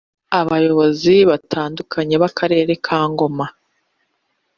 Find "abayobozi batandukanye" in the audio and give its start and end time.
0.39-2.15